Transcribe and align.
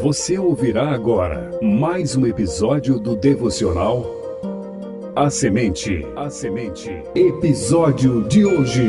Você 0.00 0.38
ouvirá 0.38 0.90
agora 0.90 1.50
mais 1.60 2.14
um 2.14 2.24
episódio 2.24 3.00
do 3.00 3.16
devocional 3.16 4.06
A 5.16 5.28
Semente. 5.28 6.06
A 6.14 6.30
Semente. 6.30 7.02
Episódio 7.16 8.22
de 8.28 8.44
hoje. 8.44 8.88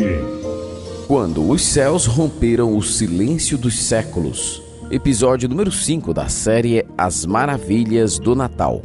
Quando 1.07 1.49
os 1.49 1.63
céus 1.63 2.05
romperam 2.05 2.77
o 2.77 2.83
silêncio 2.83 3.57
dos 3.57 3.79
séculos. 3.79 4.61
Episódio 4.91 5.49
número 5.49 5.71
5 5.71 6.13
da 6.13 6.29
série 6.29 6.85
As 6.95 7.25
Maravilhas 7.25 8.19
do 8.19 8.35
Natal. 8.35 8.83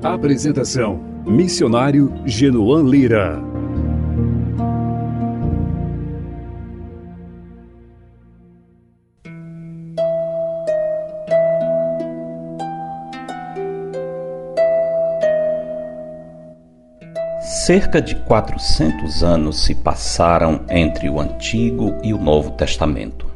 Apresentação: 0.00 1.00
Missionário 1.26 2.12
Genoan 2.24 2.84
Lira. 2.84 3.53
Cerca 17.46 18.00
de 18.00 18.14
400 18.14 19.22
anos 19.22 19.66
se 19.66 19.74
passaram 19.74 20.62
entre 20.66 21.10
o 21.10 21.20
Antigo 21.20 21.94
e 22.02 22.14
o 22.14 22.16
Novo 22.16 22.52
Testamento. 22.52 23.26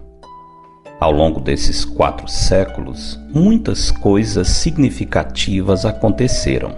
Ao 0.99 1.13
longo 1.13 1.39
desses 1.39 1.85
quatro 1.85 2.27
séculos, 2.27 3.21
muitas 3.29 3.91
coisas 3.91 4.49
significativas 4.49 5.85
aconteceram. 5.85 6.75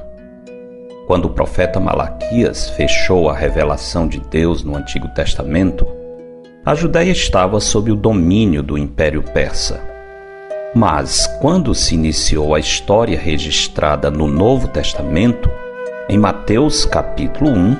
Quando 1.07 1.27
o 1.27 1.31
profeta 1.31 1.79
Malaquias 1.79 2.71
fechou 2.71 3.31
a 3.31 3.37
revelação 3.37 4.09
de 4.09 4.19
Deus 4.19 4.65
no 4.65 4.75
Antigo 4.75 5.07
Testamento, 5.11 5.87
a 6.67 6.75
Judéia 6.75 7.13
estava 7.13 7.61
sob 7.61 7.93
o 7.93 7.97
domínio 7.97 8.61
do 8.61 8.77
Império 8.77 9.23
Persa. 9.23 9.81
Mas, 10.75 11.29
quando 11.41 11.77
se 11.77 11.95
iniciou 11.95 12.57
a 12.57 12.59
história 12.59 13.17
registrada 13.17 14.11
no 14.11 14.27
Novo 14.27 14.67
Testamento, 14.67 15.49
em 16.11 16.19
Mateus 16.19 16.85
capítulo 16.85 17.53
1, 17.53 17.77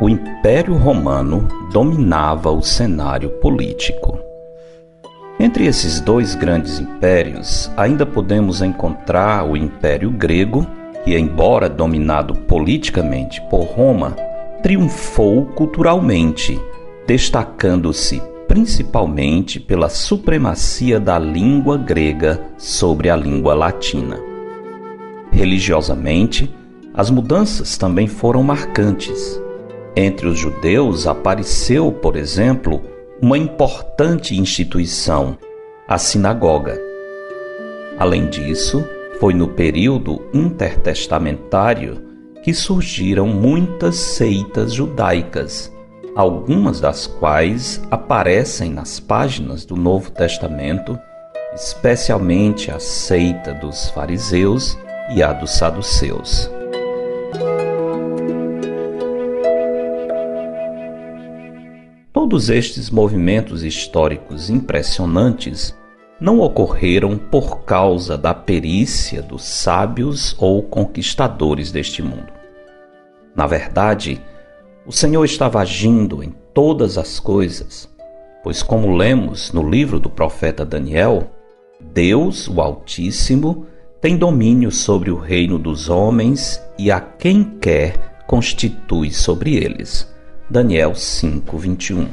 o 0.00 0.08
Império 0.08 0.74
Romano 0.78 1.46
dominava 1.70 2.50
o 2.50 2.62
cenário 2.62 3.28
político. 3.28 4.18
Entre 5.38 5.66
esses 5.66 6.00
dois 6.00 6.34
grandes 6.34 6.80
impérios, 6.80 7.70
ainda 7.76 8.06
podemos 8.06 8.62
encontrar 8.62 9.46
o 9.46 9.54
Império 9.54 10.10
Grego, 10.10 10.66
que, 11.04 11.18
embora 11.18 11.68
dominado 11.68 12.34
politicamente 12.34 13.42
por 13.50 13.64
Roma, 13.64 14.16
triunfou 14.62 15.44
culturalmente, 15.44 16.58
destacando-se 17.06 18.22
principalmente 18.48 19.60
pela 19.60 19.90
supremacia 19.90 20.98
da 20.98 21.18
língua 21.18 21.76
grega 21.76 22.40
sobre 22.56 23.10
a 23.10 23.16
língua 23.16 23.52
latina. 23.52 24.18
Religiosamente, 25.30 26.50
as 26.96 27.10
mudanças 27.10 27.76
também 27.76 28.06
foram 28.06 28.42
marcantes. 28.42 29.40
Entre 29.94 30.26
os 30.26 30.38
judeus 30.38 31.06
apareceu, 31.06 31.92
por 31.92 32.16
exemplo, 32.16 32.82
uma 33.20 33.36
importante 33.36 34.34
instituição, 34.34 35.36
a 35.86 35.98
sinagoga. 35.98 36.80
Além 37.98 38.28
disso, 38.28 38.84
foi 39.20 39.34
no 39.34 39.48
período 39.48 40.22
intertestamentário 40.32 42.02
que 42.42 42.54
surgiram 42.54 43.26
muitas 43.26 43.96
seitas 43.96 44.72
judaicas, 44.72 45.72
algumas 46.14 46.80
das 46.80 47.06
quais 47.06 47.82
aparecem 47.90 48.70
nas 48.70 49.00
páginas 49.00 49.64
do 49.64 49.76
Novo 49.76 50.10
Testamento, 50.10 50.98
especialmente 51.54 52.70
a 52.70 52.78
seita 52.78 53.52
dos 53.54 53.90
fariseus 53.90 54.78
e 55.14 55.22
a 55.22 55.32
dos 55.32 55.52
saduceus. 55.52 56.55
Todos 62.26 62.50
estes 62.50 62.90
movimentos 62.90 63.62
históricos 63.62 64.50
impressionantes 64.50 65.72
não 66.20 66.40
ocorreram 66.40 67.16
por 67.16 67.60
causa 67.60 68.18
da 68.18 68.34
perícia 68.34 69.22
dos 69.22 69.44
sábios 69.44 70.34
ou 70.36 70.60
conquistadores 70.60 71.70
deste 71.70 72.02
mundo. 72.02 72.26
Na 73.32 73.46
verdade, 73.46 74.20
o 74.84 74.90
Senhor 74.90 75.24
estava 75.24 75.60
agindo 75.60 76.20
em 76.20 76.34
todas 76.52 76.98
as 76.98 77.20
coisas, 77.20 77.88
pois, 78.42 78.60
como 78.60 78.96
lemos 78.96 79.52
no 79.52 79.62
livro 79.62 80.00
do 80.00 80.10
profeta 80.10 80.64
Daniel, 80.64 81.30
Deus, 81.80 82.48
o 82.48 82.60
Altíssimo, 82.60 83.68
tem 84.00 84.16
domínio 84.16 84.72
sobre 84.72 85.12
o 85.12 85.16
reino 85.16 85.60
dos 85.60 85.88
homens 85.88 86.60
e 86.76 86.90
a 86.90 87.00
quem 87.00 87.44
quer 87.60 88.16
constitui 88.26 89.12
sobre 89.12 89.54
eles. 89.54 90.15
Daniel 90.48 90.94
5:21. 90.94 92.06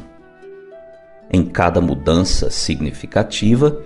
Em 1.31 1.45
cada 1.45 1.79
mudança 1.79 2.49
significativa, 2.49 3.79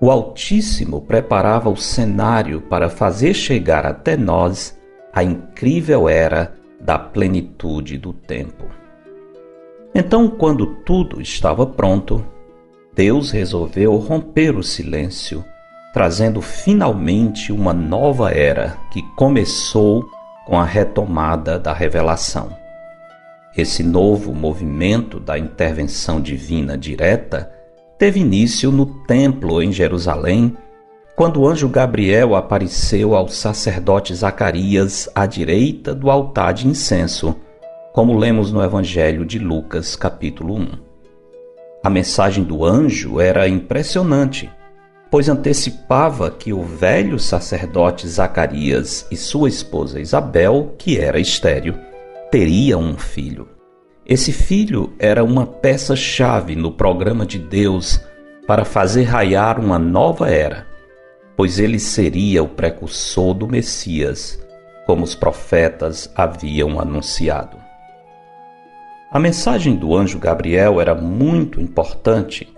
o 0.00 0.10
Altíssimo 0.10 1.02
preparava 1.02 1.68
o 1.68 1.76
cenário 1.76 2.62
para 2.62 2.88
fazer 2.88 3.34
chegar 3.34 3.84
até 3.84 4.16
nós 4.16 4.78
a 5.12 5.22
incrível 5.22 6.08
era 6.08 6.54
da 6.80 6.98
plenitude 6.98 7.98
do 7.98 8.14
tempo. 8.14 8.64
Então, 9.94 10.28
quando 10.28 10.66
tudo 10.84 11.20
estava 11.20 11.66
pronto, 11.66 12.24
Deus 12.94 13.30
resolveu 13.30 13.96
romper 13.96 14.56
o 14.56 14.62
silêncio, 14.62 15.44
trazendo 15.92 16.40
finalmente 16.40 17.52
uma 17.52 17.74
nova 17.74 18.30
era 18.30 18.78
que 18.90 19.02
começou 19.14 20.08
com 20.46 20.58
a 20.58 20.64
retomada 20.64 21.58
da 21.58 21.72
revelação. 21.72 22.63
Esse 23.56 23.84
novo 23.84 24.34
movimento 24.34 25.20
da 25.20 25.38
intervenção 25.38 26.20
divina 26.20 26.76
direta 26.76 27.52
teve 27.96 28.18
início 28.18 28.72
no 28.72 28.84
templo 29.04 29.62
em 29.62 29.70
Jerusalém, 29.70 30.56
quando 31.14 31.40
o 31.40 31.48
anjo 31.48 31.68
Gabriel 31.68 32.34
apareceu 32.34 33.14
ao 33.14 33.28
sacerdote 33.28 34.12
Zacarias 34.12 35.08
à 35.14 35.24
direita 35.24 35.94
do 35.94 36.10
altar 36.10 36.52
de 36.52 36.66
incenso, 36.66 37.36
como 37.92 38.18
lemos 38.18 38.50
no 38.50 38.60
Evangelho 38.60 39.24
de 39.24 39.38
Lucas, 39.38 39.94
capítulo 39.94 40.56
1. 40.56 40.68
A 41.84 41.88
mensagem 41.88 42.42
do 42.42 42.64
anjo 42.64 43.20
era 43.20 43.48
impressionante, 43.48 44.50
pois 45.08 45.28
antecipava 45.28 46.28
que 46.28 46.52
o 46.52 46.64
velho 46.64 47.20
sacerdote 47.20 48.08
Zacarias 48.08 49.06
e 49.12 49.16
sua 49.16 49.48
esposa 49.48 50.00
Isabel, 50.00 50.74
que 50.76 50.98
era 50.98 51.20
estéril, 51.20 51.76
teria 52.34 52.76
um 52.76 52.98
filho. 52.98 53.46
Esse 54.04 54.32
filho 54.32 54.92
era 54.98 55.22
uma 55.22 55.46
peça-chave 55.46 56.56
no 56.56 56.72
programa 56.72 57.24
de 57.24 57.38
Deus 57.38 58.00
para 58.44 58.64
fazer 58.64 59.04
raiar 59.04 59.60
uma 59.60 59.78
nova 59.78 60.28
era, 60.28 60.66
pois 61.36 61.60
ele 61.60 61.78
seria 61.78 62.42
o 62.42 62.48
precursor 62.48 63.34
do 63.34 63.46
Messias, 63.46 64.44
como 64.84 65.04
os 65.04 65.14
profetas 65.14 66.10
haviam 66.16 66.80
anunciado. 66.80 67.56
A 69.12 69.20
mensagem 69.20 69.76
do 69.76 69.94
anjo 69.94 70.18
Gabriel 70.18 70.80
era 70.80 70.92
muito 70.92 71.60
importante, 71.60 72.52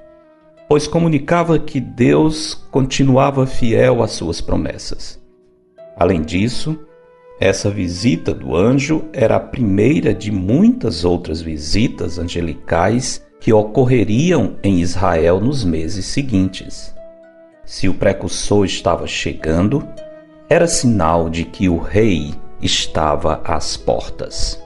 pois 0.67 0.89
comunicava 0.89 1.59
que 1.59 1.81
Deus 1.81 2.55
continuava 2.71 3.47
fiel 3.47 4.03
às 4.03 4.13
suas 4.13 4.41
promessas. 4.41 5.23
Além 5.99 6.23
disso, 6.23 6.81
essa 7.39 7.71
visita 7.71 8.33
do 8.33 8.57
anjo 8.57 9.05
era 9.13 9.37
a 9.37 9.41
primeira 9.41 10.15
de 10.15 10.33
muitas 10.33 11.05
outras 11.05 11.43
visitas 11.43 12.19
angelicais 12.19 13.23
que 13.39 13.53
ocorreriam 13.53 14.57
em 14.63 14.81
Israel 14.81 15.39
nos 15.39 15.63
meses 15.63 16.07
seguintes. 16.07 16.95
Se 17.65 17.89
o 17.89 17.95
precursor 17.95 18.65
estava 18.65 19.07
chegando, 19.07 19.87
era 20.49 20.67
sinal 20.67 21.29
de 21.29 21.45
que 21.45 21.69
o 21.69 21.77
rei 21.77 22.33
estava 22.63 23.43
às 23.45 23.77
portas. 23.77 24.63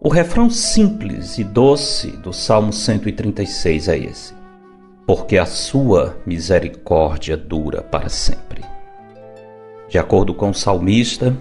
O 0.00 0.08
refrão 0.08 0.48
simples 0.48 1.36
e 1.36 1.44
doce 1.44 2.08
do 2.08 2.32
Salmo 2.32 2.72
136 2.72 3.88
é 3.88 3.98
esse: 3.98 4.34
Porque 5.06 5.36
a 5.36 5.44
sua 5.44 6.16
misericórdia 6.24 7.36
dura 7.36 7.82
para 7.82 8.08
sempre. 8.08 8.62
De 9.88 9.98
acordo 9.98 10.32
com 10.32 10.50
o 10.50 10.54
salmista, 10.54 11.36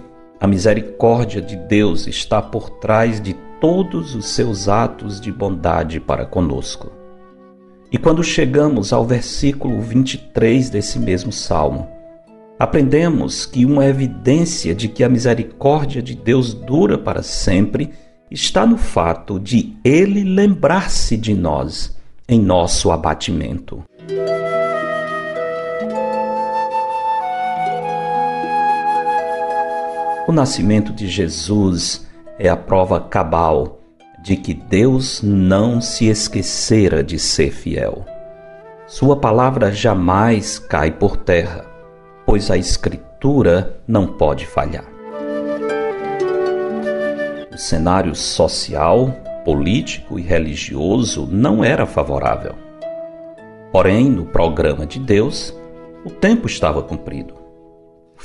a 0.46 0.48
misericórdia 0.48 1.42
de 1.42 1.56
Deus 1.56 2.06
está 2.06 2.40
por 2.40 2.70
trás 2.70 3.20
de 3.20 3.34
todos 3.60 4.14
os 4.14 4.28
seus 4.28 4.70
atos 4.70 5.20
de 5.20 5.32
bondade 5.32 6.00
para 6.00 6.24
conosco. 6.24 6.92
E 7.92 7.98
quando 7.98 8.24
chegamos 8.24 8.94
ao 8.94 9.04
versículo 9.04 9.82
23 9.82 10.70
desse 10.70 11.00
mesmo 11.00 11.32
salmo, 11.32 11.90
aprendemos 12.60 13.48
que 13.48 13.66
uma 13.66 13.88
evidência 13.88 14.76
de 14.76 14.88
que 14.88 15.04
a 15.04 15.10
misericórdia 15.10 16.00
de 16.00 16.14
Deus 16.14 16.54
dura 16.54 16.96
para 16.96 17.24
sempre 17.24 17.90
está 18.30 18.68
no 18.68 18.78
fato 18.78 19.40
de 19.40 19.76
Ele 19.84 20.24
lembrar-se 20.24 21.18
de 21.18 21.34
nós 21.34 21.98
em 22.30 22.40
nosso 22.40 22.92
abatimento. 22.92 23.84
O 30.28 30.32
nascimento 30.32 30.92
de 30.92 31.08
Jesus 31.08 32.08
é 32.40 32.50
a 32.50 32.58
prova 32.58 33.00
cabal 33.00 33.80
de 34.24 34.36
que 34.36 34.56
Deus 34.56 35.22
não 35.22 35.80
se 35.80 36.08
esquecera 36.08 37.04
de 37.04 37.20
ser 37.20 37.52
fiel. 37.52 38.04
Sua 38.88 39.16
palavra 39.18 39.72
jamais 39.72 40.58
cai 40.58 40.90
por 40.90 41.16
terra, 41.16 41.64
pois 42.26 42.50
a 42.50 42.58
Escritura 42.58 43.80
não 43.88 44.08
pode 44.08 44.48
falhar. 44.48 44.86
O 47.54 47.58
cenário 47.58 48.16
social, 48.16 49.12
político 49.46 50.18
e 50.18 50.24
religioso 50.24 51.28
não 51.32 51.64
era 51.64 51.86
favorável. 51.86 52.56
Porém, 53.72 54.10
no 54.10 54.26
programa 54.26 54.88
de 54.88 55.00
Deus, 55.00 55.56
o 56.04 56.10
tempo 56.10 56.48
estava 56.48 56.82
cumprido. 56.82 57.45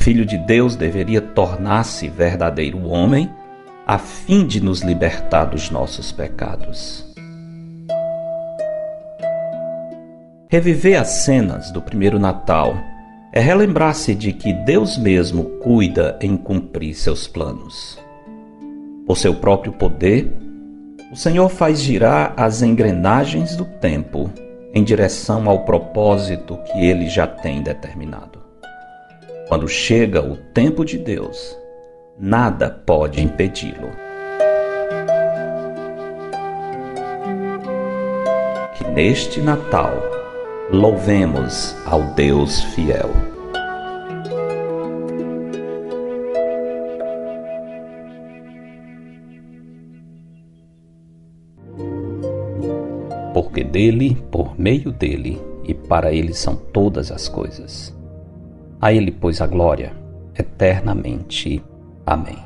Filho 0.00 0.25
de 0.25 0.38
Deus 0.38 0.76
deveria 0.76 1.20
tornar-se 1.20 2.08
verdadeiro 2.08 2.88
homem 2.88 3.31
a 3.87 3.99
fim 3.99 4.47
de 4.47 4.58
nos 4.58 4.81
libertar 4.81 5.44
dos 5.44 5.69
nossos 5.70 6.11
pecados. 6.11 7.05
Reviver 10.49 10.99
as 10.99 11.08
cenas 11.08 11.70
do 11.70 11.82
primeiro 11.82 12.19
Natal 12.19 12.75
é 13.31 13.41
relembrar-se 13.41 14.14
de 14.14 14.32
que 14.32 14.55
Deus 14.55 14.97
mesmo 14.97 15.44
cuida 15.61 16.19
em 16.23 16.35
cumprir 16.35 16.94
seus 16.94 17.29
planos. 17.29 17.99
Por 19.06 19.19
seu 19.19 19.35
próprio 19.35 19.75
poder, 19.75 20.35
o 21.12 21.17
Senhor 21.17 21.50
faz 21.50 21.79
girar 21.79 22.32
as 22.38 22.62
engrenagens 22.62 23.55
do 23.55 23.67
tempo 23.67 24.31
em 24.73 24.82
direção 24.82 25.47
ao 25.47 25.67
propósito 25.67 26.58
que 26.73 26.87
ele 26.87 27.06
já 27.06 27.26
tem 27.26 27.62
determinado. 27.62 28.50
Quando 29.50 29.67
chega 29.67 30.23
o 30.23 30.37
tempo 30.37 30.85
de 30.85 30.97
Deus, 30.97 31.58
nada 32.17 32.70
pode 32.70 33.20
impedi-lo. 33.20 33.91
Que 38.79 38.85
neste 38.93 39.41
Natal 39.41 39.93
louvemos 40.70 41.75
ao 41.85 42.00
Deus 42.14 42.62
fiel. 42.62 43.11
Porque 53.35 53.64
dele, 53.64 54.17
por 54.31 54.56
meio 54.56 54.93
dele 54.93 55.43
e 55.64 55.75
para 55.75 56.12
ele 56.12 56.35
são 56.35 56.55
todas 56.55 57.11
as 57.11 57.29
coisas. 57.29 57.99
A 58.81 58.93
ele, 58.93 59.11
pois, 59.12 59.41
a 59.41 59.47
glória 59.47 59.93
eternamente. 60.38 61.62
Amém. 62.06 62.38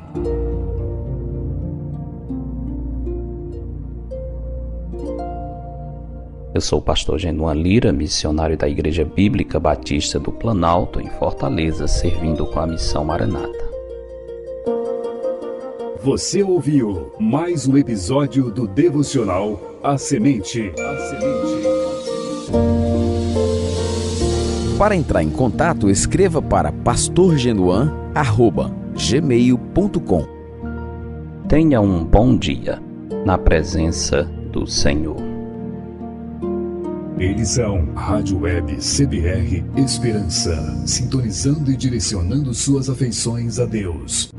Eu 6.53 6.61
sou 6.61 6.79
o 6.79 6.81
pastor 6.81 7.19
Genuan 7.19 7.53
Lira, 7.53 7.91
missionário 7.91 8.57
da 8.57 8.67
Igreja 8.67 9.03
Bíblica 9.03 9.59
Batista 9.59 10.19
do 10.19 10.31
Planalto, 10.31 11.01
em 11.01 11.09
Fortaleza, 11.09 11.87
servindo 11.87 12.45
com 12.45 12.59
a 12.59 12.67
missão 12.67 13.03
Maranata. 13.03 13.65
Você 16.01 16.43
ouviu 16.43 17.11
mais 17.19 17.67
um 17.67 17.77
episódio 17.77 18.51
do 18.51 18.67
devocional 18.67 19.79
A 19.83 19.97
Semente. 19.97 20.71
A 20.79 20.97
Semente. 20.97 21.54
Para 24.77 24.95
entrar 24.95 25.23
em 25.23 25.29
contato, 25.29 25.89
escreva 25.89 26.41
para 26.41 26.71
pastorgenuan.com 26.71 28.85
gmail.com. 28.95 30.25
Tenha 31.47 31.81
um 31.81 32.03
bom 32.03 32.35
dia 32.35 32.81
na 33.25 33.37
presença 33.37 34.23
do 34.51 34.65
Senhor. 34.65 35.17
Eles 37.17 37.49
são 37.49 37.93
Rádio 37.93 38.41
Web 38.41 38.77
CBR 38.77 39.63
Esperança, 39.77 40.55
sintonizando 40.85 41.71
e 41.71 41.77
direcionando 41.77 42.53
suas 42.53 42.89
afeições 42.89 43.59
a 43.59 43.65
Deus. 43.65 44.33